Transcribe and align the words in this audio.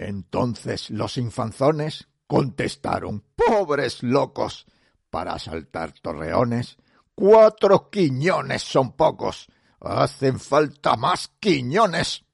Entonces 0.00 0.88
los 0.88 1.18
infanzones 1.18 2.08
contestaron, 2.26 3.22
pobres 3.36 4.02
locos, 4.02 4.64
para 5.10 5.34
asaltar 5.34 5.92
torreones, 5.92 6.78
cuatro 7.14 7.90
quiñones 7.90 8.62
son 8.62 8.92
pocos, 8.92 9.48
hacen 9.78 10.40
falta 10.40 10.96
más 10.96 11.28
quiñones. 11.38 12.24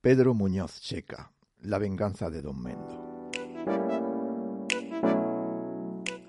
Pedro 0.00 0.32
Muñoz 0.32 0.80
Checa, 0.80 1.30
La 1.60 1.76
venganza 1.76 2.30
de 2.30 2.40
Don 2.40 2.58
Mendo. 2.58 3.30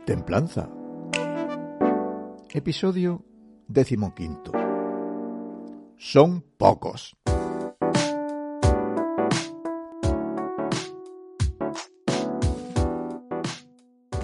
Templanza. 0.05 0.70
Episodio 2.50 3.23
decimoquinto. 3.70 4.52
Son 5.98 6.41
pocos. 6.41 7.16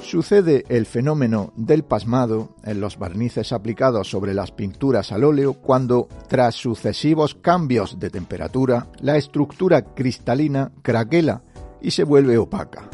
Sucede 0.01 0.65
el 0.67 0.85
fenómeno 0.85 1.53
del 1.55 1.83
pasmado 1.83 2.55
en 2.63 2.81
los 2.81 2.97
barnices 2.97 3.53
aplicados 3.53 4.09
sobre 4.09 4.33
las 4.33 4.51
pinturas 4.51 5.11
al 5.11 5.23
óleo 5.23 5.53
cuando, 5.53 6.07
tras 6.27 6.55
sucesivos 6.55 7.35
cambios 7.35 7.99
de 7.99 8.09
temperatura, 8.09 8.87
la 8.99 9.15
estructura 9.15 9.93
cristalina 9.93 10.71
craquela 10.81 11.43
y 11.81 11.91
se 11.91 12.03
vuelve 12.03 12.37
opaca. 12.37 12.89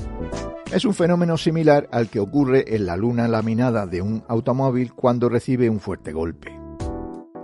Es 0.72 0.84
un 0.84 0.94
fenómeno 0.94 1.38
similar 1.38 1.88
al 1.92 2.10
que 2.10 2.20
ocurre 2.20 2.76
en 2.76 2.86
la 2.86 2.98
luna 2.98 3.28
laminada 3.28 3.88
de 3.88 4.02
un 4.02 4.24
automóvil 4.28 4.94
cuando 4.94 5.30
recibe 5.30 5.70
un 5.70 5.80
fuerte 5.80 6.12
golpe. 6.12 6.52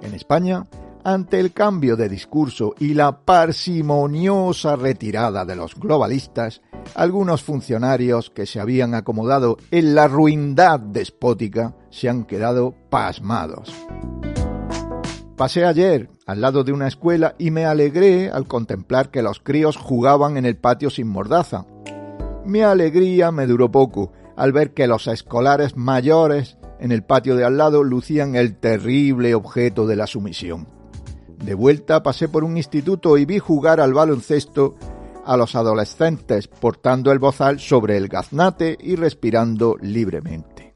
En 0.01 0.13
España, 0.13 0.67
ante 1.05 1.39
el 1.39 1.53
cambio 1.53 1.95
de 1.95 2.09
discurso 2.09 2.75
y 2.79 2.93
la 2.93 3.23
parsimoniosa 3.23 4.75
retirada 4.75 5.45
de 5.45 5.55
los 5.55 5.75
globalistas, 5.75 6.61
algunos 6.95 7.43
funcionarios 7.43 8.29
que 8.29 8.45
se 8.45 8.59
habían 8.59 8.93
acomodado 8.95 9.57
en 9.71 9.95
la 9.95 10.07
ruindad 10.07 10.79
despótica 10.79 11.75
se 11.89 12.09
han 12.09 12.25
quedado 12.25 12.75
pasmados. 12.89 13.73
Pasé 15.35 15.65
ayer 15.65 16.09
al 16.27 16.41
lado 16.41 16.63
de 16.63 16.71
una 16.71 16.87
escuela 16.87 17.35
y 17.39 17.51
me 17.51 17.65
alegré 17.65 18.29
al 18.29 18.47
contemplar 18.47 19.09
que 19.09 19.23
los 19.23 19.39
críos 19.39 19.77
jugaban 19.77 20.37
en 20.37 20.45
el 20.45 20.57
patio 20.57 20.89
sin 20.89 21.07
mordaza. 21.07 21.65
Mi 22.45 22.61
alegría 22.61 23.31
me 23.31 23.47
duró 23.47 23.71
poco 23.71 24.11
al 24.35 24.51
ver 24.51 24.73
que 24.73 24.87
los 24.87 25.07
escolares 25.07 25.75
mayores 25.75 26.57
en 26.79 26.91
el 26.91 27.03
patio 27.03 27.35
de 27.35 27.45
al 27.45 27.57
lado 27.57 27.83
lucían 27.83 28.35
el 28.35 28.55
terrible 28.55 29.33
objeto 29.35 29.87
de 29.87 29.95
la 29.95 30.07
sumisión. 30.07 30.67
De 31.43 31.55
vuelta 31.55 32.03
pasé 32.03 32.29
por 32.29 32.43
un 32.43 32.57
instituto 32.57 33.17
y 33.17 33.25
vi 33.25 33.39
jugar 33.39 33.81
al 33.81 33.93
baloncesto 33.93 34.75
a 35.25 35.37
los 35.37 35.55
adolescentes 35.55 36.47
portando 36.47 37.11
el 37.11 37.19
bozal 37.19 37.59
sobre 37.59 37.97
el 37.97 38.07
gaznate 38.07 38.77
y 38.79 38.95
respirando 38.95 39.75
libremente. 39.81 40.75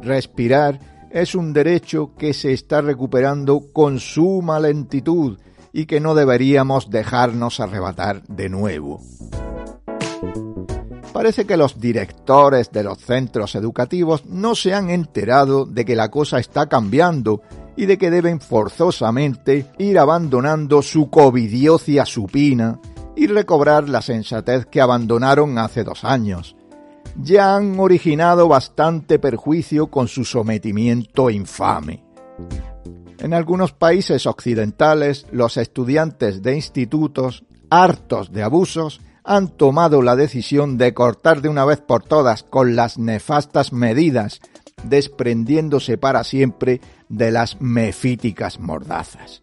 Respirar 0.00 0.80
es 1.10 1.34
un 1.34 1.52
derecho 1.52 2.14
que 2.16 2.34
se 2.34 2.52
está 2.52 2.80
recuperando 2.80 3.72
con 3.72 3.98
suma 4.00 4.60
lentitud 4.60 5.38
y 5.72 5.86
que 5.86 6.00
no 6.00 6.14
deberíamos 6.14 6.90
dejarnos 6.90 7.60
arrebatar 7.60 8.22
de 8.26 8.48
nuevo. 8.48 9.00
Parece 11.12 11.46
que 11.46 11.56
los 11.56 11.80
directores 11.80 12.70
de 12.70 12.84
los 12.84 12.98
centros 12.98 13.54
educativos 13.54 14.24
no 14.26 14.54
se 14.54 14.74
han 14.74 14.88
enterado 14.90 15.64
de 15.64 15.84
que 15.84 15.96
la 15.96 16.10
cosa 16.10 16.38
está 16.38 16.68
cambiando 16.68 17.42
y 17.76 17.86
de 17.86 17.98
que 17.98 18.10
deben 18.10 18.40
forzosamente 18.40 19.66
ir 19.78 19.98
abandonando 19.98 20.82
su 20.82 21.10
covidiocia 21.10 22.04
supina 22.04 22.78
y 23.18 23.26
recobrar 23.26 23.88
la 23.88 24.00
sensatez 24.00 24.64
que 24.66 24.80
abandonaron 24.80 25.58
hace 25.58 25.82
dos 25.82 26.04
años. 26.04 26.54
Ya 27.20 27.56
han 27.56 27.80
originado 27.80 28.46
bastante 28.46 29.18
perjuicio 29.18 29.88
con 29.88 30.06
su 30.06 30.24
sometimiento 30.24 31.28
infame. 31.28 32.04
En 33.18 33.34
algunos 33.34 33.72
países 33.72 34.24
occidentales, 34.26 35.26
los 35.32 35.56
estudiantes 35.56 36.42
de 36.42 36.54
institutos, 36.54 37.42
hartos 37.70 38.30
de 38.30 38.44
abusos, 38.44 39.00
han 39.24 39.48
tomado 39.48 40.00
la 40.00 40.14
decisión 40.14 40.78
de 40.78 40.94
cortar 40.94 41.42
de 41.42 41.48
una 41.48 41.64
vez 41.64 41.80
por 41.80 42.04
todas 42.04 42.44
con 42.44 42.76
las 42.76 42.98
nefastas 42.98 43.72
medidas, 43.72 44.40
desprendiéndose 44.84 45.98
para 45.98 46.22
siempre 46.22 46.80
de 47.08 47.32
las 47.32 47.60
mefíticas 47.60 48.60
mordazas. 48.60 49.40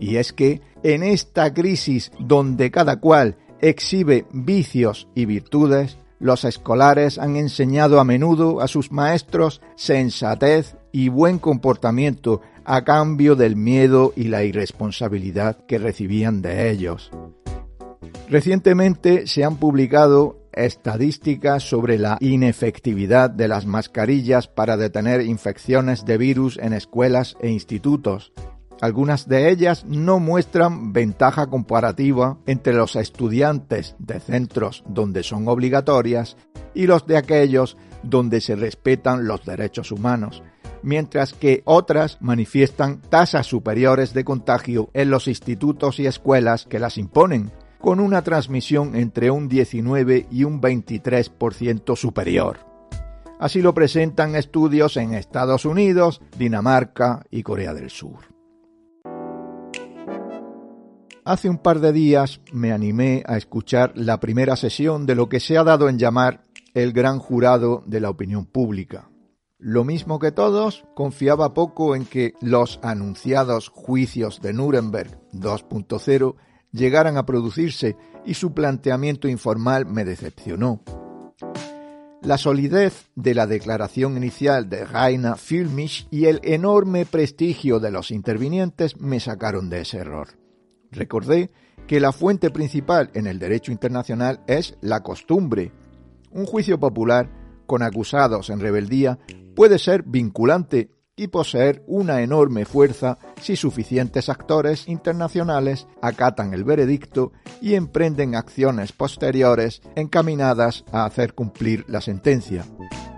Y 0.00 0.16
es 0.16 0.32
que 0.32 0.60
en 0.82 1.02
esta 1.02 1.52
crisis 1.52 2.10
donde 2.18 2.70
cada 2.70 3.00
cual 3.00 3.36
exhibe 3.60 4.26
vicios 4.32 5.08
y 5.14 5.26
virtudes, 5.26 5.98
los 6.20 6.44
escolares 6.44 7.18
han 7.18 7.36
enseñado 7.36 8.00
a 8.00 8.04
menudo 8.04 8.60
a 8.60 8.68
sus 8.68 8.90
maestros 8.90 9.60
sensatez 9.76 10.76
y 10.92 11.08
buen 11.08 11.38
comportamiento 11.38 12.40
a 12.64 12.84
cambio 12.84 13.36
del 13.36 13.56
miedo 13.56 14.12
y 14.16 14.24
la 14.24 14.44
irresponsabilidad 14.44 15.64
que 15.66 15.78
recibían 15.78 16.42
de 16.42 16.70
ellos. 16.70 17.10
Recientemente 18.28 19.26
se 19.26 19.44
han 19.44 19.56
publicado 19.56 20.38
estadísticas 20.52 21.62
sobre 21.62 21.98
la 21.98 22.18
inefectividad 22.20 23.30
de 23.30 23.48
las 23.48 23.64
mascarillas 23.64 24.48
para 24.48 24.76
detener 24.76 25.22
infecciones 25.22 26.04
de 26.04 26.18
virus 26.18 26.58
en 26.58 26.72
escuelas 26.72 27.36
e 27.40 27.48
institutos, 27.48 28.32
algunas 28.80 29.28
de 29.28 29.50
ellas 29.50 29.84
no 29.86 30.20
muestran 30.20 30.92
ventaja 30.92 31.48
comparativa 31.48 32.38
entre 32.46 32.74
los 32.74 32.96
estudiantes 32.96 33.96
de 33.98 34.20
centros 34.20 34.84
donde 34.86 35.22
son 35.22 35.48
obligatorias 35.48 36.36
y 36.74 36.86
los 36.86 37.06
de 37.06 37.16
aquellos 37.16 37.76
donde 38.02 38.40
se 38.40 38.54
respetan 38.54 39.26
los 39.26 39.44
derechos 39.44 39.90
humanos, 39.90 40.42
mientras 40.82 41.32
que 41.32 41.62
otras 41.64 42.18
manifiestan 42.20 43.00
tasas 43.00 43.46
superiores 43.46 44.14
de 44.14 44.24
contagio 44.24 44.90
en 44.94 45.10
los 45.10 45.26
institutos 45.26 45.98
y 45.98 46.06
escuelas 46.06 46.66
que 46.66 46.78
las 46.78 46.98
imponen, 46.98 47.50
con 47.80 48.00
una 48.00 48.22
transmisión 48.22 48.94
entre 48.96 49.30
un 49.30 49.48
19 49.48 50.26
y 50.30 50.44
un 50.44 50.60
23% 50.60 51.96
superior. 51.96 52.58
Así 53.38 53.62
lo 53.62 53.72
presentan 53.72 54.34
estudios 54.34 54.96
en 54.96 55.14
Estados 55.14 55.64
Unidos, 55.64 56.20
Dinamarca 56.36 57.24
y 57.30 57.44
Corea 57.44 57.72
del 57.72 57.90
Sur. 57.90 58.37
Hace 61.28 61.50
un 61.50 61.58
par 61.58 61.80
de 61.80 61.92
días 61.92 62.40
me 62.54 62.72
animé 62.72 63.22
a 63.26 63.36
escuchar 63.36 63.92
la 63.94 64.18
primera 64.18 64.56
sesión 64.56 65.04
de 65.04 65.14
lo 65.14 65.28
que 65.28 65.40
se 65.40 65.58
ha 65.58 65.62
dado 65.62 65.90
en 65.90 65.98
llamar 65.98 66.46
el 66.72 66.94
gran 66.94 67.18
jurado 67.18 67.84
de 67.84 68.00
la 68.00 68.08
opinión 68.08 68.46
pública. 68.46 69.10
Lo 69.58 69.84
mismo 69.84 70.20
que 70.20 70.32
todos, 70.32 70.86
confiaba 70.94 71.52
poco 71.52 71.94
en 71.94 72.06
que 72.06 72.32
los 72.40 72.80
anunciados 72.82 73.68
juicios 73.68 74.40
de 74.40 74.54
Nuremberg 74.54 75.20
2.0 75.34 76.36
llegaran 76.72 77.18
a 77.18 77.26
producirse 77.26 77.98
y 78.24 78.32
su 78.32 78.54
planteamiento 78.54 79.28
informal 79.28 79.84
me 79.84 80.06
decepcionó. 80.06 80.80
La 82.22 82.38
solidez 82.38 83.10
de 83.16 83.34
la 83.34 83.46
declaración 83.46 84.16
inicial 84.16 84.70
de 84.70 84.86
Raina 84.86 85.36
Filmisch 85.36 86.08
y 86.10 86.24
el 86.24 86.40
enorme 86.42 87.04
prestigio 87.04 87.80
de 87.80 87.90
los 87.90 88.12
intervinientes 88.12 88.98
me 88.98 89.20
sacaron 89.20 89.68
de 89.68 89.82
ese 89.82 89.98
error. 89.98 90.47
Recordé 90.90 91.50
que 91.86 92.00
la 92.00 92.12
fuente 92.12 92.50
principal 92.50 93.10
en 93.14 93.26
el 93.26 93.38
derecho 93.38 93.72
internacional 93.72 94.40
es 94.46 94.76
la 94.80 95.02
costumbre. 95.02 95.72
Un 96.30 96.46
juicio 96.46 96.78
popular 96.78 97.30
con 97.66 97.82
acusados 97.82 98.50
en 98.50 98.60
rebeldía 98.60 99.18
puede 99.54 99.78
ser 99.78 100.02
vinculante 100.04 100.90
y 101.18 101.26
poseer 101.28 101.82
una 101.86 102.22
enorme 102.22 102.64
fuerza 102.64 103.18
si 103.40 103.56
suficientes 103.56 104.28
actores 104.28 104.86
internacionales 104.86 105.88
acatan 106.00 106.54
el 106.54 106.62
veredicto 106.62 107.32
y 107.60 107.74
emprenden 107.74 108.36
acciones 108.36 108.92
posteriores 108.92 109.82
encaminadas 109.96 110.84
a 110.92 111.04
hacer 111.04 111.34
cumplir 111.34 111.84
la 111.88 112.00
sentencia. 112.00 112.64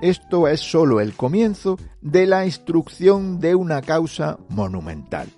Esto 0.00 0.48
es 0.48 0.60
sólo 0.60 1.00
el 1.00 1.14
comienzo 1.14 1.76
de 2.00 2.26
la 2.26 2.46
instrucción 2.46 3.38
de 3.38 3.54
una 3.54 3.82
causa 3.82 4.38
monumental. 4.48 5.28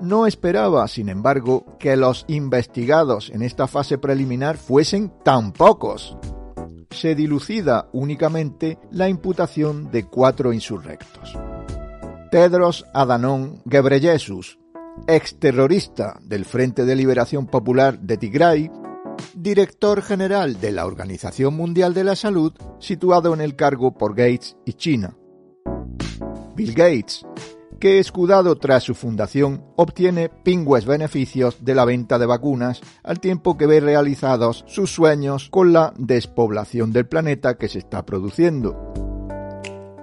No 0.00 0.26
esperaba, 0.26 0.86
sin 0.88 1.08
embargo, 1.08 1.76
que 1.78 1.96
los 1.96 2.24
investigados 2.28 3.30
en 3.30 3.42
esta 3.42 3.66
fase 3.66 3.96
preliminar 3.96 4.56
fuesen 4.56 5.12
tan 5.22 5.52
pocos. 5.52 6.16
Se 6.90 7.14
dilucida 7.14 7.88
únicamente 7.92 8.78
la 8.90 9.08
imputación 9.08 9.90
de 9.90 10.04
cuatro 10.06 10.52
insurrectos. 10.52 11.36
Tedros 12.30 12.84
Adhanom 12.92 13.60
Ghebreyesus, 13.64 14.58
exterrorista 15.06 16.18
del 16.22 16.44
Frente 16.44 16.84
de 16.84 16.96
Liberación 16.96 17.46
Popular 17.46 17.98
de 17.98 18.16
Tigray, 18.16 18.70
director 19.34 20.02
general 20.02 20.60
de 20.60 20.72
la 20.72 20.86
Organización 20.86 21.54
Mundial 21.54 21.94
de 21.94 22.04
la 22.04 22.16
Salud, 22.16 22.52
situado 22.80 23.32
en 23.34 23.40
el 23.40 23.56
cargo 23.56 23.94
por 23.94 24.14
Gates 24.14 24.56
y 24.64 24.72
China. 24.74 25.16
Bill 26.56 26.74
Gates, 26.74 27.26
que 27.84 27.98
escudado 27.98 28.56
tras 28.56 28.82
su 28.82 28.94
fundación 28.94 29.62
obtiene 29.76 30.30
pingües 30.30 30.86
beneficios 30.86 31.66
de 31.66 31.74
la 31.74 31.84
venta 31.84 32.18
de 32.18 32.24
vacunas 32.24 32.80
al 33.02 33.20
tiempo 33.20 33.58
que 33.58 33.66
ve 33.66 33.78
realizados 33.78 34.64
sus 34.66 34.90
sueños 34.90 35.50
con 35.50 35.74
la 35.74 35.92
despoblación 35.98 36.92
del 36.94 37.06
planeta 37.06 37.58
que 37.58 37.68
se 37.68 37.80
está 37.80 38.06
produciendo. 38.06 38.74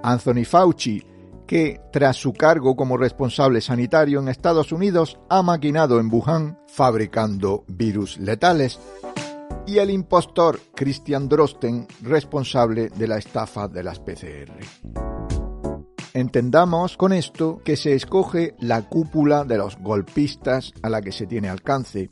Anthony 0.04 0.44
Fauci, 0.44 1.02
que 1.44 1.80
tras 1.92 2.18
su 2.18 2.32
cargo 2.34 2.76
como 2.76 2.96
responsable 2.96 3.60
sanitario 3.60 4.20
en 4.20 4.28
Estados 4.28 4.70
Unidos 4.70 5.18
ha 5.28 5.42
maquinado 5.42 5.98
en 5.98 6.08
Wuhan 6.08 6.60
fabricando 6.68 7.64
virus 7.66 8.16
letales, 8.18 8.78
y 9.66 9.78
el 9.78 9.90
impostor 9.90 10.60
Christian 10.76 11.28
Drosten, 11.28 11.88
responsable 12.00 12.90
de 12.90 13.08
la 13.08 13.18
estafa 13.18 13.66
de 13.66 13.82
las 13.82 13.98
PCR. 13.98 15.21
Entendamos 16.14 16.98
con 16.98 17.14
esto 17.14 17.62
que 17.64 17.74
se 17.74 17.94
escoge 17.94 18.54
la 18.60 18.82
cúpula 18.82 19.44
de 19.44 19.56
los 19.56 19.78
golpistas 19.78 20.74
a 20.82 20.90
la 20.90 21.00
que 21.00 21.10
se 21.10 21.26
tiene 21.26 21.48
alcance. 21.48 22.10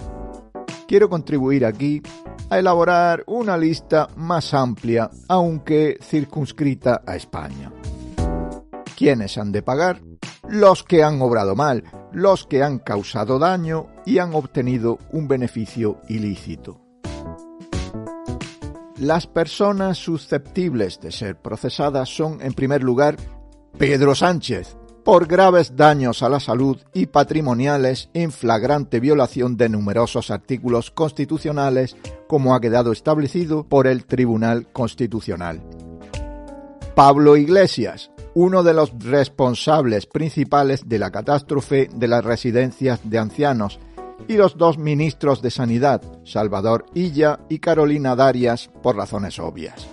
Quiero 0.88 1.10
contribuir 1.10 1.66
aquí 1.66 2.00
a 2.48 2.58
elaborar 2.58 3.22
una 3.26 3.58
lista 3.58 4.08
más 4.16 4.54
amplia, 4.54 5.10
aunque 5.28 5.98
circunscrita 6.02 7.02
a 7.06 7.14
España. 7.14 7.70
¿Quiénes 8.96 9.36
han 9.36 9.52
de 9.52 9.62
pagar? 9.62 10.00
Los 10.48 10.82
que 10.82 11.02
han 11.02 11.20
obrado 11.20 11.54
mal, 11.54 11.84
los 12.10 12.46
que 12.46 12.62
han 12.62 12.78
causado 12.78 13.38
daño 13.38 13.88
y 14.06 14.16
han 14.16 14.34
obtenido 14.34 14.98
un 15.12 15.28
beneficio 15.28 16.00
ilícito. 16.08 16.80
Las 18.96 19.26
personas 19.26 19.98
susceptibles 19.98 21.00
de 21.00 21.12
ser 21.12 21.36
procesadas 21.36 22.08
son, 22.08 22.42
en 22.42 22.52
primer 22.52 22.82
lugar, 22.82 23.16
Pedro 23.78 24.14
Sánchez, 24.14 24.76
por 25.04 25.26
graves 25.26 25.74
daños 25.76 26.22
a 26.22 26.28
la 26.28 26.40
salud 26.40 26.78
y 26.92 27.06
patrimoniales 27.06 28.10
en 28.12 28.30
flagrante 28.30 29.00
violación 29.00 29.56
de 29.56 29.68
numerosos 29.68 30.30
artículos 30.30 30.90
constitucionales, 30.90 31.96
como 32.28 32.54
ha 32.54 32.60
quedado 32.60 32.92
establecido 32.92 33.64
por 33.64 33.86
el 33.86 34.04
Tribunal 34.04 34.68
Constitucional. 34.72 35.62
Pablo 36.94 37.36
Iglesias, 37.36 38.10
uno 38.34 38.62
de 38.62 38.74
los 38.74 38.92
responsables 39.02 40.06
principales 40.06 40.88
de 40.88 40.98
la 40.98 41.10
catástrofe 41.10 41.88
de 41.94 42.08
las 42.08 42.24
residencias 42.24 43.00
de 43.04 43.18
ancianos, 43.18 43.80
y 44.28 44.34
los 44.34 44.58
dos 44.58 44.76
ministros 44.76 45.40
de 45.40 45.50
Sanidad, 45.50 46.02
Salvador 46.24 46.84
Illa 46.94 47.40
y 47.48 47.58
Carolina 47.58 48.14
Darias, 48.14 48.70
por 48.82 48.96
razones 48.96 49.38
obvias. 49.38 49.88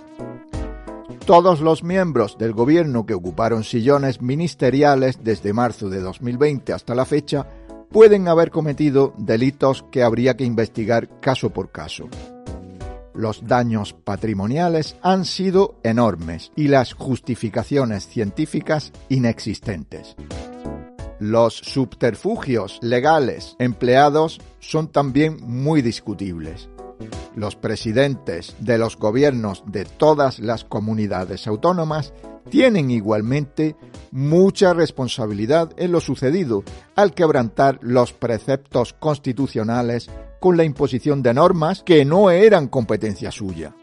Todos 1.28 1.60
los 1.60 1.84
miembros 1.84 2.38
del 2.38 2.54
gobierno 2.54 3.04
que 3.04 3.12
ocuparon 3.12 3.62
sillones 3.62 4.22
ministeriales 4.22 5.22
desde 5.22 5.52
marzo 5.52 5.90
de 5.90 6.00
2020 6.00 6.72
hasta 6.72 6.94
la 6.94 7.04
fecha 7.04 7.46
pueden 7.92 8.28
haber 8.28 8.50
cometido 8.50 9.12
delitos 9.18 9.84
que 9.90 10.02
habría 10.02 10.38
que 10.38 10.44
investigar 10.44 11.20
caso 11.20 11.50
por 11.50 11.70
caso. 11.70 12.08
Los 13.12 13.46
daños 13.46 13.92
patrimoniales 13.92 14.96
han 15.02 15.26
sido 15.26 15.78
enormes 15.82 16.50
y 16.56 16.68
las 16.68 16.94
justificaciones 16.94 18.08
científicas 18.08 18.90
inexistentes. 19.10 20.16
Los 21.20 21.56
subterfugios 21.56 22.78
legales 22.80 23.54
empleados 23.58 24.40
son 24.60 24.88
también 24.88 25.36
muy 25.42 25.82
discutibles. 25.82 26.70
Los 27.34 27.56
presidentes 27.56 28.54
de 28.58 28.78
los 28.78 28.96
gobiernos 28.96 29.62
de 29.66 29.84
todas 29.84 30.38
las 30.38 30.64
comunidades 30.64 31.46
autónomas 31.46 32.12
tienen 32.50 32.90
igualmente 32.90 33.76
mucha 34.10 34.72
responsabilidad 34.72 35.70
en 35.76 35.92
lo 35.92 36.00
sucedido 36.00 36.64
al 36.96 37.14
quebrantar 37.14 37.78
los 37.82 38.12
preceptos 38.12 38.94
constitucionales 38.94 40.10
con 40.40 40.56
la 40.56 40.64
imposición 40.64 41.22
de 41.22 41.34
normas 41.34 41.82
que 41.82 42.04
no 42.04 42.30
eran 42.30 42.68
competencia 42.68 43.30
suya. 43.30 43.74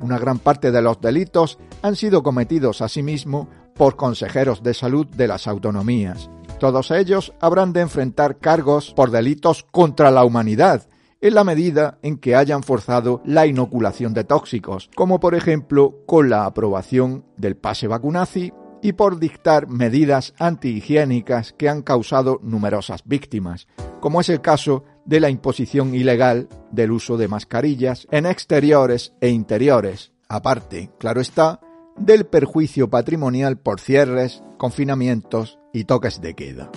Una 0.00 0.18
gran 0.18 0.38
parte 0.38 0.70
de 0.70 0.80
los 0.80 1.00
delitos 1.00 1.58
han 1.82 1.96
sido 1.96 2.22
cometidos 2.22 2.82
asimismo 2.82 3.48
por 3.74 3.96
consejeros 3.96 4.62
de 4.62 4.74
salud 4.74 5.06
de 5.06 5.26
las 5.26 5.48
autonomías, 5.48 6.30
todos 6.58 6.90
ellos 6.90 7.32
habrán 7.40 7.72
de 7.72 7.82
enfrentar 7.82 8.38
cargos 8.38 8.92
por 8.92 9.12
delitos 9.12 9.64
contra 9.70 10.10
la 10.10 10.24
humanidad, 10.24 10.88
en 11.20 11.34
la 11.34 11.44
medida 11.44 11.98
en 12.02 12.16
que 12.18 12.36
hayan 12.36 12.62
forzado 12.62 13.20
la 13.24 13.46
inoculación 13.46 14.14
de 14.14 14.24
tóxicos, 14.24 14.90
como 14.94 15.20
por 15.20 15.34
ejemplo 15.34 16.02
con 16.06 16.30
la 16.30 16.44
aprobación 16.44 17.24
del 17.36 17.56
pase 17.56 17.88
vacunazi 17.88 18.52
y 18.82 18.92
por 18.92 19.18
dictar 19.18 19.66
medidas 19.68 20.34
antihigiénicas 20.38 21.52
que 21.52 21.68
han 21.68 21.82
causado 21.82 22.38
numerosas 22.42 23.02
víctimas, 23.04 23.66
como 24.00 24.20
es 24.20 24.28
el 24.28 24.40
caso 24.40 24.84
de 25.04 25.20
la 25.20 25.30
imposición 25.30 25.94
ilegal 25.94 26.48
del 26.70 26.92
uso 26.92 27.16
de 27.16 27.28
mascarillas 27.28 28.06
en 28.10 28.26
exteriores 28.26 29.14
e 29.20 29.30
interiores, 29.30 30.12
aparte, 30.28 30.90
claro 30.98 31.20
está, 31.20 31.60
del 31.96 32.26
perjuicio 32.26 32.88
patrimonial 32.88 33.58
por 33.58 33.80
cierres, 33.80 34.42
confinamientos 34.56 35.58
y 35.72 35.84
toques 35.84 36.20
de 36.20 36.34
queda. 36.34 36.70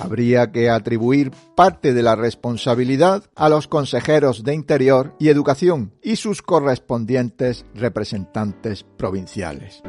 Habría 0.00 0.50
que 0.50 0.70
atribuir 0.70 1.30
parte 1.54 1.94
de 1.94 2.02
la 2.02 2.16
responsabilidad 2.16 3.24
a 3.34 3.48
los 3.48 3.68
consejeros 3.68 4.42
de 4.42 4.54
Interior 4.54 5.14
y 5.18 5.28
Educación 5.28 5.92
y 6.02 6.16
sus 6.16 6.42
correspondientes 6.42 7.64
representantes 7.74 8.84
provinciales. 8.96 9.82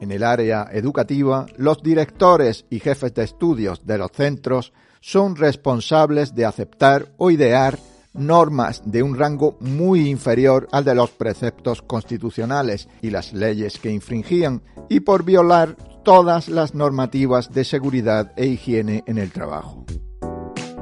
En 0.00 0.12
el 0.12 0.22
área 0.22 0.68
educativa, 0.72 1.46
los 1.56 1.82
directores 1.82 2.64
y 2.70 2.78
jefes 2.78 3.12
de 3.14 3.24
estudios 3.24 3.84
de 3.84 3.98
los 3.98 4.12
centros 4.12 4.72
son 5.00 5.36
responsables 5.36 6.34
de 6.34 6.44
aceptar 6.44 7.12
o 7.16 7.30
idear 7.30 7.78
normas 8.14 8.82
de 8.84 9.02
un 9.02 9.16
rango 9.16 9.56
muy 9.60 10.08
inferior 10.08 10.68
al 10.72 10.84
de 10.84 10.94
los 10.94 11.10
preceptos 11.10 11.82
constitucionales 11.82 12.88
y 13.02 13.10
las 13.10 13.32
leyes 13.32 13.78
que 13.78 13.90
infringían, 13.90 14.62
y 14.88 15.00
por 15.00 15.24
violar 15.24 15.76
todas 16.04 16.48
las 16.48 16.74
normativas 16.74 17.52
de 17.52 17.64
seguridad 17.64 18.32
e 18.36 18.46
higiene 18.46 19.04
en 19.06 19.18
el 19.18 19.30
trabajo. 19.30 19.84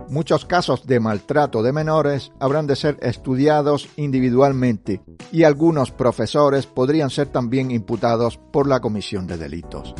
Muchos 0.08 0.44
casos 0.44 0.87
de 0.87 1.00
maltrato 1.00 1.64
de 1.64 1.73
menores 1.73 2.31
habrán 2.38 2.69
de 2.69 2.76
ser 2.76 2.96
estudiados 3.02 3.88
individualmente 3.96 5.02
y 5.32 5.43
algunos 5.43 5.90
profesores 5.90 6.67
podrían 6.67 7.11
ser 7.11 7.26
también 7.26 7.72
imputados 7.72 8.38
por 8.38 8.69
la 8.69 8.81
comisión 8.81 9.26
de 9.26 9.37
delitos. 9.37 9.94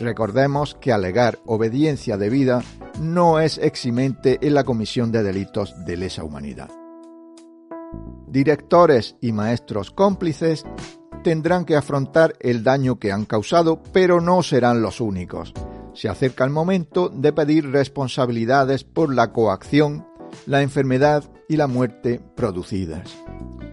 Recordemos 0.00 0.76
que 0.80 0.92
alegar 0.92 1.38
obediencia 1.44 2.16
debida 2.16 2.62
no 3.00 3.40
es 3.40 3.58
eximente 3.58 4.38
en 4.42 4.54
la 4.54 4.64
comisión 4.64 5.10
de 5.10 5.22
delitos 5.22 5.74
de 5.84 5.96
lesa 5.96 6.24
humanidad. 6.24 6.70
Directores 8.28 9.16
y 9.20 9.32
maestros 9.32 9.90
cómplices 9.90 10.64
tendrán 11.24 11.64
que 11.64 11.76
afrontar 11.76 12.34
el 12.40 12.62
daño 12.62 12.98
que 12.98 13.10
han 13.10 13.24
causado, 13.24 13.82
pero 13.92 14.20
no 14.20 14.42
serán 14.42 14.82
los 14.82 15.00
únicos. 15.00 15.52
Se 15.94 16.08
acerca 16.08 16.44
el 16.44 16.50
momento 16.50 17.08
de 17.08 17.32
pedir 17.32 17.70
responsabilidades 17.70 18.84
por 18.84 19.12
la 19.12 19.32
coacción, 19.32 20.06
la 20.46 20.62
enfermedad 20.62 21.24
y 21.48 21.56
la 21.56 21.66
muerte 21.66 22.20
producidas. 22.36 23.16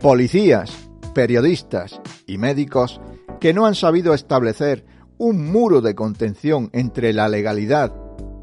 Policías, 0.02 0.72
periodistas 1.14 2.02
y 2.26 2.38
médicos 2.38 3.00
que 3.40 3.54
no 3.54 3.66
han 3.66 3.76
sabido 3.76 4.14
establecer 4.14 4.86
un 5.18 5.52
muro 5.52 5.82
de 5.82 5.96
contención 5.96 6.70
entre 6.74 7.14
la 7.14 7.30
legalidad 7.30 7.94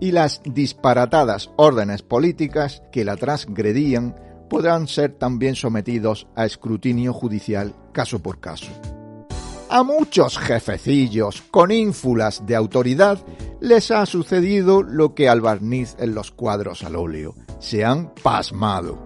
y 0.00 0.12
las 0.12 0.41
disparatadas 0.45 1.50
órdenes 1.57 2.02
políticas 2.02 2.83
que 2.91 3.05
la 3.05 3.17
transgredían 3.17 4.17
podrán 4.49 4.88
ser 4.88 5.12
también 5.12 5.55
sometidos 5.55 6.26
a 6.35 6.45
escrutinio 6.45 7.12
judicial 7.12 7.75
caso 7.93 8.21
por 8.21 8.41
caso. 8.41 8.71
A 9.71 9.83
muchos 9.85 10.37
jefecillos 10.37 11.43
con 11.50 11.71
ínfulas 11.71 12.45
de 12.45 12.57
autoridad 12.57 13.19
les 13.61 13.91
ha 13.91 14.05
sucedido 14.05 14.83
lo 14.83 15.14
que 15.14 15.31
al 15.31 15.41
barniz 15.41 15.97
en 15.99 16.14
los 16.14 16.31
cuadros 16.31 16.85
al 16.85 16.97
óleo. 16.97 17.35
Se 17.59 17.83
han 17.83 18.12
pasmado. 18.23 18.99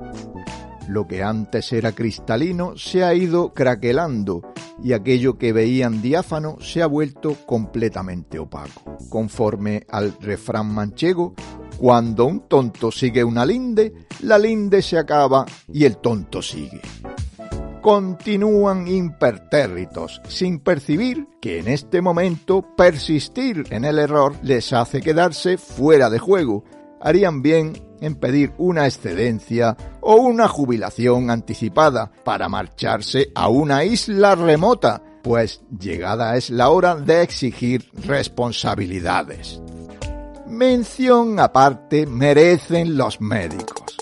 Lo 0.88 1.06
que 1.06 1.22
antes 1.22 1.72
era 1.72 1.92
cristalino 1.92 2.76
se 2.76 3.04
ha 3.04 3.14
ido 3.14 3.54
craquelando 3.54 4.42
y 4.82 4.92
aquello 4.92 5.38
que 5.38 5.52
veían 5.52 6.02
diáfano 6.02 6.58
se 6.60 6.82
ha 6.82 6.86
vuelto 6.86 7.36
completamente 7.46 8.38
opaco. 8.38 8.96
Conforme 9.08 9.86
al 9.88 10.16
refrán 10.20 10.72
manchego, 10.72 11.34
cuando 11.78 12.24
un 12.24 12.40
tonto 12.48 12.90
sigue 12.90 13.22
una 13.22 13.44
linde, 13.44 13.92
la 14.22 14.38
linde 14.38 14.82
se 14.82 14.98
acaba 14.98 15.44
y 15.72 15.84
el 15.84 15.98
tonto 15.98 16.40
sigue. 16.40 16.80
Continúan 17.82 18.88
impertérritos, 18.88 20.20
sin 20.28 20.58
percibir 20.58 21.28
que 21.40 21.60
en 21.60 21.68
este 21.68 22.02
momento 22.02 22.64
persistir 22.76 23.64
en 23.70 23.84
el 23.84 23.98
error 23.98 24.34
les 24.42 24.72
hace 24.72 25.00
quedarse 25.00 25.56
fuera 25.56 26.10
de 26.10 26.18
juego. 26.18 26.64
Harían 27.00 27.42
bien 27.42 27.74
en 28.00 28.16
pedir 28.16 28.52
una 28.58 28.86
excedencia 28.86 29.76
o 30.00 30.16
una 30.16 30.48
jubilación 30.48 31.30
anticipada 31.30 32.10
para 32.24 32.48
marcharse 32.48 33.30
a 33.34 33.48
una 33.48 33.84
isla 33.84 34.34
remota 34.34 35.02
pues 35.26 35.60
llegada 35.76 36.36
es 36.36 36.50
la 36.50 36.70
hora 36.70 36.94
de 36.94 37.22
exigir 37.22 37.90
responsabilidades. 38.06 39.60
Mención 40.46 41.40
aparte 41.40 42.06
merecen 42.06 42.96
los 42.96 43.20
médicos. 43.20 43.96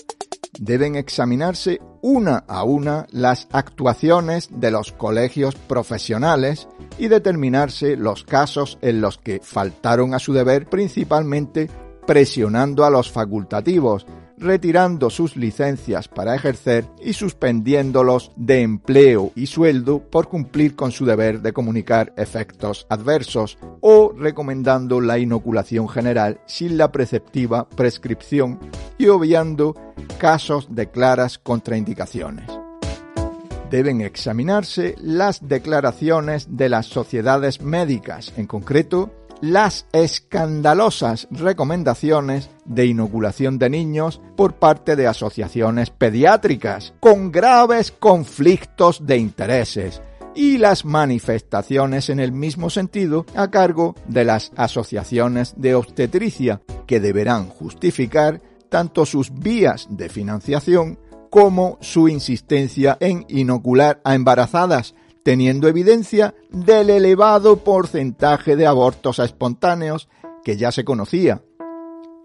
Deben 0.59 0.95
examinarse 0.95 1.81
una 2.03 2.43
a 2.47 2.63
una 2.63 3.07
las 3.09 3.47
actuaciones 3.51 4.49
de 4.51 4.69
los 4.69 4.91
colegios 4.91 5.55
profesionales 5.55 6.67
y 6.99 7.07
determinarse 7.07 7.97
los 7.97 8.23
casos 8.23 8.77
en 8.83 9.01
los 9.01 9.17
que 9.17 9.39
faltaron 9.41 10.13
a 10.13 10.19
su 10.19 10.31
deber 10.31 10.69
principalmente 10.69 11.71
presionando 12.05 12.85
a 12.85 12.89
los 12.89 13.11
facultativos, 13.11 14.05
retirando 14.37 15.09
sus 15.09 15.35
licencias 15.35 16.07
para 16.07 16.35
ejercer 16.35 16.85
y 17.01 17.13
suspendiéndolos 17.13 18.31
de 18.35 18.61
empleo 18.61 19.31
y 19.35 19.47
sueldo 19.47 19.99
por 19.99 20.27
cumplir 20.27 20.75
con 20.75 20.91
su 20.91 21.05
deber 21.05 21.41
de 21.41 21.53
comunicar 21.53 22.13
efectos 22.17 22.85
adversos 22.89 23.57
o 23.81 24.13
recomendando 24.15 24.99
la 25.01 25.17
inoculación 25.17 25.87
general 25.87 26.41
sin 26.45 26.77
la 26.77 26.91
preceptiva 26.91 27.67
prescripción 27.69 28.59
y 28.97 29.07
obviando 29.07 29.75
casos 30.17 30.67
de 30.69 30.89
claras 30.89 31.37
contraindicaciones. 31.37 32.45
Deben 33.69 34.01
examinarse 34.01 34.95
las 35.01 35.47
declaraciones 35.47 36.47
de 36.55 36.69
las 36.69 36.85
sociedades 36.85 37.61
médicas, 37.61 38.31
en 38.37 38.47
concreto 38.47 39.11
las 39.41 39.85
escandalosas 39.91 41.27
recomendaciones 41.31 42.49
de 42.65 42.85
inoculación 42.85 43.57
de 43.59 43.69
niños 43.69 44.21
por 44.35 44.55
parte 44.55 44.95
de 44.95 45.07
asociaciones 45.07 45.89
pediátricas, 45.89 46.93
con 46.99 47.31
graves 47.31 47.91
conflictos 47.91 49.05
de 49.05 49.17
intereses, 49.17 50.01
y 50.35 50.57
las 50.57 50.83
manifestaciones 50.83 52.09
en 52.09 52.19
el 52.19 52.31
mismo 52.31 52.69
sentido 52.69 53.25
a 53.35 53.49
cargo 53.49 53.95
de 54.07 54.25
las 54.25 54.51
asociaciones 54.57 55.53
de 55.57 55.75
obstetricia, 55.75 56.61
que 56.85 56.99
deberán 56.99 57.47
justificar 57.49 58.41
tanto 58.69 59.05
sus 59.05 59.33
vías 59.33 59.87
de 59.89 60.09
financiación 60.09 60.99
como 61.29 61.77
su 61.81 62.07
insistencia 62.07 62.97
en 62.99 63.25
inocular 63.29 64.01
a 64.03 64.15
embarazadas 64.15 64.95
teniendo 65.25 65.67
evidencia 65.67 66.35
del 66.51 66.91
elevado 66.91 67.57
porcentaje 67.57 68.55
de 68.55 68.67
abortos 68.67 69.17
espontáneos 69.17 70.07
que 70.43 70.55
ya 70.55 70.71
se 70.71 70.85
conocía. 70.85 71.41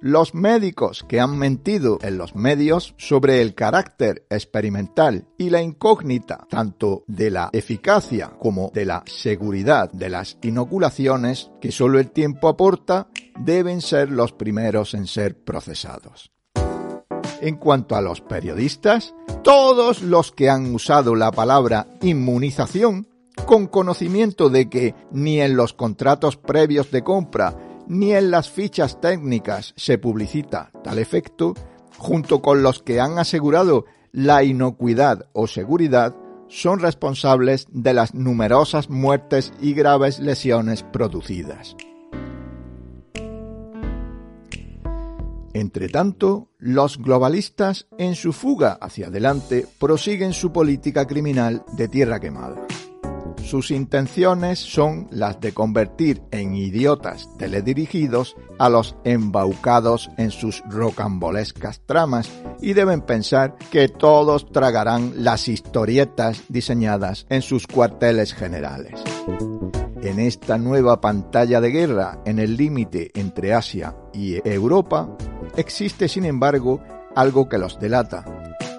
Los 0.02 0.34
médicos 0.34 1.06
que 1.08 1.18
han 1.18 1.38
mentido 1.38 1.98
en 2.02 2.18
los 2.18 2.34
medios 2.34 2.94
sobre 2.98 3.40
el 3.40 3.54
carácter 3.54 4.26
experimental 4.28 5.26
y 5.38 5.48
la 5.48 5.62
incógnita 5.62 6.46
tanto 6.50 7.04
de 7.06 7.30
la 7.30 7.48
eficacia 7.54 8.32
como 8.38 8.70
de 8.74 8.84
la 8.84 9.02
seguridad 9.06 9.90
de 9.92 10.10
las 10.10 10.36
inoculaciones 10.42 11.50
que 11.62 11.72
solo 11.72 12.00
el 12.00 12.10
tiempo 12.10 12.48
aporta 12.48 13.08
deben 13.38 13.80
ser 13.80 14.10
los 14.10 14.32
primeros 14.32 14.92
en 14.92 15.06
ser 15.06 15.42
procesados. 15.42 16.32
En 17.40 17.56
cuanto 17.56 17.96
a 17.96 18.02
los 18.02 18.20
periodistas, 18.20 19.14
todos 19.42 20.02
los 20.02 20.30
que 20.30 20.50
han 20.50 20.74
usado 20.74 21.14
la 21.14 21.30
palabra 21.30 21.86
inmunización 22.02 23.06
con 23.46 23.66
conocimiento 23.66 24.50
de 24.50 24.68
que 24.68 24.94
ni 25.10 25.40
en 25.40 25.56
los 25.56 25.72
contratos 25.72 26.36
previos 26.36 26.90
de 26.90 27.02
compra 27.02 27.56
ni 27.88 28.12
en 28.12 28.30
las 28.30 28.50
fichas 28.50 29.00
técnicas 29.00 29.72
se 29.76 29.98
publicita 29.98 30.70
tal 30.84 30.98
efecto, 30.98 31.54
junto 31.98 32.40
con 32.40 32.62
los 32.62 32.82
que 32.82 33.00
han 33.00 33.18
asegurado 33.18 33.86
la 34.12 34.44
inocuidad 34.44 35.26
o 35.32 35.46
seguridad, 35.46 36.14
son 36.48 36.80
responsables 36.80 37.66
de 37.70 37.94
las 37.94 38.14
numerosas 38.14 38.90
muertes 38.90 39.52
y 39.60 39.72
graves 39.72 40.18
lesiones 40.20 40.82
producidas. 40.82 41.76
Entre 45.52 45.88
tanto, 45.88 46.48
los 46.58 46.98
globalistas, 46.98 47.88
en 47.98 48.14
su 48.14 48.32
fuga 48.32 48.78
hacia 48.80 49.08
adelante, 49.08 49.66
prosiguen 49.78 50.32
su 50.32 50.52
política 50.52 51.06
criminal 51.06 51.64
de 51.76 51.88
tierra 51.88 52.20
quemada. 52.20 52.66
Sus 53.44 53.72
intenciones 53.72 54.60
son 54.60 55.08
las 55.10 55.40
de 55.40 55.52
convertir 55.52 56.22
en 56.30 56.54
idiotas 56.54 57.28
teledirigidos 57.36 58.36
a 58.60 58.68
los 58.68 58.94
embaucados 59.04 60.08
en 60.18 60.30
sus 60.30 60.62
rocambolescas 60.68 61.80
tramas 61.84 62.30
y 62.60 62.74
deben 62.74 63.00
pensar 63.00 63.56
que 63.72 63.88
todos 63.88 64.52
tragarán 64.52 65.24
las 65.24 65.48
historietas 65.48 66.44
diseñadas 66.48 67.26
en 67.28 67.42
sus 67.42 67.66
cuarteles 67.66 68.34
generales. 68.34 69.02
En 70.02 70.20
esta 70.20 70.56
nueva 70.56 71.00
pantalla 71.00 71.60
de 71.60 71.70
guerra 71.70 72.20
en 72.24 72.38
el 72.38 72.56
límite 72.56 73.10
entre 73.14 73.52
Asia 73.52 73.96
y 74.12 74.36
Europa, 74.48 75.16
existe 75.56 76.08
sin 76.08 76.24
embargo 76.24 76.80
algo 77.14 77.48
que 77.48 77.58
los 77.58 77.78
delata. 77.78 78.24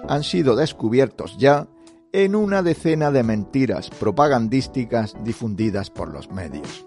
Han 0.08 0.24
sido 0.24 0.56
descubiertos 0.56 1.36
ya 1.38 1.68
en 2.12 2.34
una 2.34 2.62
decena 2.62 3.10
de 3.10 3.22
mentiras 3.22 3.90
propagandísticas 3.90 5.14
difundidas 5.24 5.90
por 5.90 6.12
los 6.12 6.30
medios. 6.30 6.86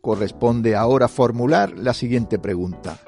Corresponde 0.00 0.76
ahora 0.76 1.08
formular 1.08 1.78
la 1.78 1.94
siguiente 1.94 2.38
pregunta. 2.38 2.98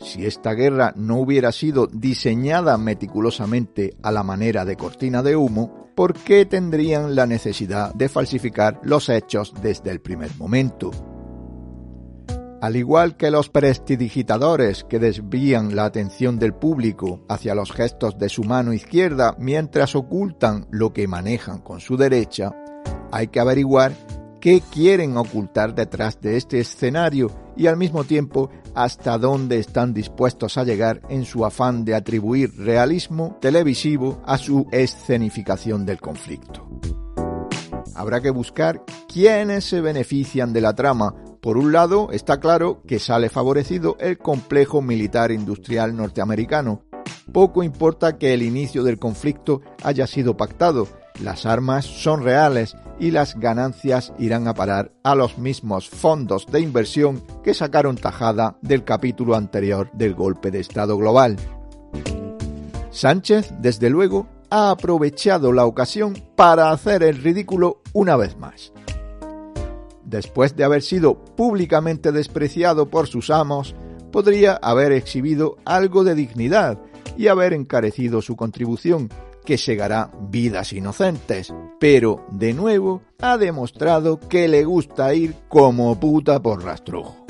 Si 0.00 0.26
esta 0.26 0.52
guerra 0.54 0.92
no 0.96 1.18
hubiera 1.18 1.52
sido 1.52 1.86
diseñada 1.86 2.76
meticulosamente 2.76 3.96
a 4.02 4.10
la 4.10 4.22
manera 4.22 4.64
de 4.64 4.76
cortina 4.76 5.22
de 5.22 5.36
humo, 5.36 5.90
¿por 5.94 6.14
qué 6.14 6.44
tendrían 6.44 7.14
la 7.14 7.26
necesidad 7.26 7.94
de 7.94 8.08
falsificar 8.08 8.80
los 8.82 9.08
hechos 9.08 9.54
desde 9.62 9.90
el 9.90 10.00
primer 10.00 10.34
momento? 10.36 10.90
Al 12.62 12.76
igual 12.76 13.16
que 13.16 13.32
los 13.32 13.48
prestidigitadores 13.48 14.84
que 14.84 15.00
desvían 15.00 15.74
la 15.74 15.84
atención 15.84 16.38
del 16.38 16.54
público 16.54 17.24
hacia 17.28 17.56
los 17.56 17.72
gestos 17.72 18.18
de 18.18 18.28
su 18.28 18.44
mano 18.44 18.72
izquierda 18.72 19.34
mientras 19.36 19.96
ocultan 19.96 20.68
lo 20.70 20.92
que 20.92 21.08
manejan 21.08 21.58
con 21.58 21.80
su 21.80 21.96
derecha, 21.96 22.54
hay 23.10 23.26
que 23.26 23.40
averiguar 23.40 23.92
qué 24.40 24.62
quieren 24.72 25.16
ocultar 25.16 25.74
detrás 25.74 26.20
de 26.20 26.36
este 26.36 26.60
escenario 26.60 27.32
y 27.56 27.66
al 27.66 27.76
mismo 27.76 28.04
tiempo 28.04 28.48
hasta 28.76 29.18
dónde 29.18 29.58
están 29.58 29.92
dispuestos 29.92 30.56
a 30.56 30.62
llegar 30.62 31.02
en 31.08 31.24
su 31.24 31.44
afán 31.44 31.84
de 31.84 31.96
atribuir 31.96 32.56
realismo 32.56 33.38
televisivo 33.40 34.22
a 34.24 34.38
su 34.38 34.68
escenificación 34.70 35.84
del 35.84 36.00
conflicto. 36.00 36.68
Habrá 37.94 38.20
que 38.20 38.30
buscar 38.30 38.84
quiénes 39.12 39.64
se 39.64 39.80
benefician 39.80 40.52
de 40.52 40.60
la 40.60 40.74
trama. 40.74 41.14
Por 41.42 41.58
un 41.58 41.72
lado, 41.72 42.10
está 42.12 42.38
claro 42.38 42.82
que 42.86 43.00
sale 43.00 43.28
favorecido 43.28 43.96
el 43.98 44.16
complejo 44.16 44.80
militar 44.80 45.32
industrial 45.32 45.96
norteamericano. 45.96 46.82
Poco 47.32 47.64
importa 47.64 48.16
que 48.16 48.32
el 48.32 48.42
inicio 48.42 48.84
del 48.84 49.00
conflicto 49.00 49.60
haya 49.82 50.06
sido 50.06 50.36
pactado, 50.36 50.86
las 51.20 51.44
armas 51.44 51.84
son 51.84 52.22
reales 52.22 52.76
y 53.00 53.10
las 53.10 53.34
ganancias 53.34 54.12
irán 54.20 54.46
a 54.46 54.54
parar 54.54 54.92
a 55.02 55.16
los 55.16 55.36
mismos 55.36 55.88
fondos 55.88 56.46
de 56.46 56.60
inversión 56.60 57.24
que 57.42 57.54
sacaron 57.54 57.96
tajada 57.96 58.56
del 58.62 58.84
capítulo 58.84 59.34
anterior 59.34 59.90
del 59.94 60.14
golpe 60.14 60.52
de 60.52 60.60
Estado 60.60 60.96
global. 60.96 61.36
Sánchez, 62.92 63.52
desde 63.58 63.90
luego, 63.90 64.28
ha 64.48 64.70
aprovechado 64.70 65.52
la 65.52 65.66
ocasión 65.66 66.14
para 66.36 66.70
hacer 66.70 67.02
el 67.02 67.20
ridículo 67.20 67.82
una 67.92 68.14
vez 68.14 68.36
más. 68.36 68.72
Después 70.12 70.54
de 70.54 70.62
haber 70.62 70.82
sido 70.82 71.14
públicamente 71.14 72.12
despreciado 72.12 72.90
por 72.90 73.08
sus 73.08 73.30
amos, 73.30 73.74
podría 74.12 74.52
haber 74.52 74.92
exhibido 74.92 75.56
algo 75.64 76.04
de 76.04 76.14
dignidad 76.14 76.78
y 77.16 77.28
haber 77.28 77.54
encarecido 77.54 78.20
su 78.20 78.36
contribución, 78.36 79.08
que 79.42 79.56
segará 79.56 80.12
vidas 80.28 80.74
inocentes, 80.74 81.52
pero 81.80 82.26
de 82.30 82.52
nuevo 82.52 83.00
ha 83.22 83.38
demostrado 83.38 84.20
que 84.20 84.48
le 84.48 84.64
gusta 84.64 85.14
ir 85.14 85.34
como 85.48 85.98
puta 85.98 86.40
por 86.42 86.62
rastrojo. 86.62 87.21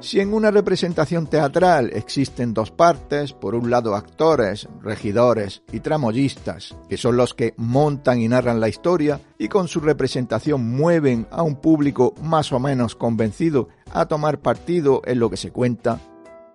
Si 0.00 0.18
en 0.18 0.32
una 0.32 0.50
representación 0.50 1.26
teatral 1.26 1.90
existen 1.92 2.54
dos 2.54 2.70
partes, 2.70 3.34
por 3.34 3.54
un 3.54 3.70
lado 3.70 3.94
actores, 3.94 4.66
regidores 4.82 5.62
y 5.72 5.80
tramoyistas, 5.80 6.74
que 6.88 6.96
son 6.96 7.18
los 7.18 7.34
que 7.34 7.52
montan 7.58 8.18
y 8.18 8.26
narran 8.26 8.60
la 8.60 8.70
historia 8.70 9.20
y 9.38 9.48
con 9.48 9.68
su 9.68 9.78
representación 9.80 10.66
mueven 10.74 11.26
a 11.30 11.42
un 11.42 11.56
público 11.56 12.14
más 12.22 12.50
o 12.50 12.58
menos 12.58 12.96
convencido 12.96 13.68
a 13.92 14.06
tomar 14.06 14.40
partido 14.40 15.02
en 15.04 15.18
lo 15.18 15.28
que 15.28 15.36
se 15.36 15.50
cuenta, 15.50 16.00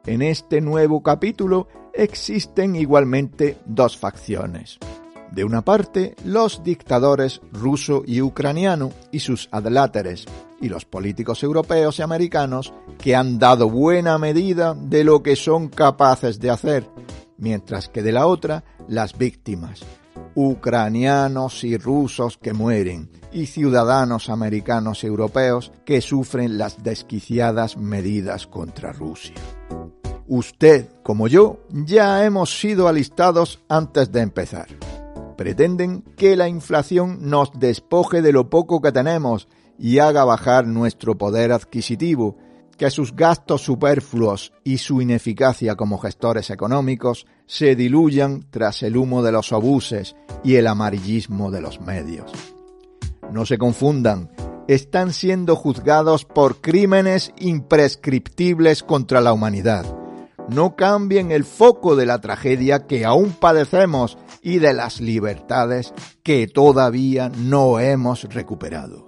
en 0.07 0.23
este 0.23 0.59
nuevo 0.59 1.03
capítulo 1.03 1.67
existen 1.93 2.75
igualmente 2.75 3.59
dos 3.65 3.95
facciones. 3.95 4.79
De 5.31 5.43
una 5.43 5.63
parte, 5.63 6.15
los 6.23 6.63
dictadores 6.63 7.41
ruso 7.51 8.03
y 8.05 8.21
ucraniano 8.21 8.91
y 9.11 9.19
sus 9.19 9.49
adláteres, 9.51 10.25
y 10.65 10.69
los 10.69 10.85
políticos 10.85 11.43
europeos 11.43 11.99
y 11.99 12.01
americanos 12.01 12.73
que 12.97 13.15
han 13.15 13.37
dado 13.37 13.69
buena 13.69 14.17
medida 14.17 14.73
de 14.73 15.03
lo 15.03 15.21
que 15.21 15.35
son 15.35 15.67
capaces 15.67 16.39
de 16.39 16.49
hacer, 16.49 16.89
mientras 17.37 17.87
que 17.87 18.01
de 18.01 18.11
la 18.11 18.25
otra, 18.25 18.63
las 18.87 19.17
víctimas, 19.17 19.81
ucranianos 20.33 21.63
y 21.63 21.77
rusos 21.77 22.37
que 22.37 22.53
mueren 22.53 23.09
y 23.31 23.45
ciudadanos 23.45 24.29
americanos 24.29 25.03
y 25.03 25.07
europeos 25.07 25.71
que 25.85 26.01
sufren 26.01 26.57
las 26.57 26.83
desquiciadas 26.83 27.77
medidas 27.77 28.47
contra 28.47 28.91
Rusia. 28.91 29.35
Usted, 30.27 30.89
como 31.03 31.27
yo, 31.27 31.59
ya 31.69 32.25
hemos 32.25 32.59
sido 32.59 32.87
alistados 32.87 33.61
antes 33.69 34.11
de 34.11 34.21
empezar. 34.21 34.67
Pretenden 35.37 36.01
que 36.15 36.35
la 36.35 36.47
inflación 36.47 37.29
nos 37.29 37.51
despoje 37.59 38.21
de 38.21 38.31
lo 38.31 38.49
poco 38.49 38.81
que 38.81 38.91
tenemos 38.91 39.47
y 39.77 39.99
haga 39.99 40.23
bajar 40.25 40.67
nuestro 40.67 41.17
poder 41.17 41.51
adquisitivo, 41.51 42.37
que 42.77 42.89
sus 42.89 43.15
gastos 43.15 43.61
superfluos 43.61 44.53
y 44.63 44.77
su 44.79 45.01
ineficacia 45.01 45.75
como 45.75 45.97
gestores 45.97 46.49
económicos 46.49 47.25
se 47.45 47.75
diluyan 47.75 48.45
tras 48.49 48.83
el 48.83 48.97
humo 48.97 49.23
de 49.23 49.31
los 49.31 49.51
obuses 49.53 50.15
y 50.43 50.55
el 50.55 50.67
amarillismo 50.67 51.51
de 51.51 51.61
los 51.61 51.79
medios. 51.79 52.31
No 53.31 53.45
se 53.45 53.57
confundan, 53.57 54.29
están 54.67 55.13
siendo 55.13 55.55
juzgados 55.55 56.25
por 56.25 56.61
crímenes 56.61 57.31
imprescriptibles 57.39 58.83
contra 58.83 59.21
la 59.21 59.33
humanidad. 59.33 59.85
No 60.49 60.75
cambien 60.75 61.31
el 61.31 61.43
foco 61.43 61.95
de 61.95 62.05
la 62.05 62.21
tragedia 62.21 62.85
que 62.85 63.05
aún 63.05 63.31
padecemos 63.31 64.17
y 64.41 64.59
de 64.59 64.73
las 64.73 65.01
libertades 65.01 65.93
que 66.23 66.47
todavía 66.47 67.29
no 67.29 67.79
hemos 67.79 68.23
recuperado. 68.23 69.04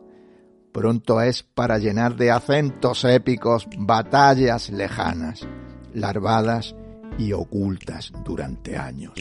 Pronto 0.77 1.21
es 1.21 1.41
para 1.41 1.79
llenar 1.79 2.15
de 2.17 2.29
acentos 2.29 3.03
épicos 3.03 3.67
batallas 3.79 4.69
lejanas, 4.69 5.41
larvadas 5.95 6.75
y 7.17 7.33
ocultas 7.33 8.13
durante 8.23 8.77
años. 8.77 9.13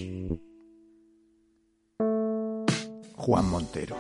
Juan 3.17 3.49
Montero 3.49 3.97